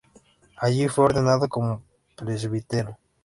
Allí 0.57 0.87
fue 0.87 1.05
ordenado 1.05 1.47
como 1.47 1.83
presbítero. 2.15 2.97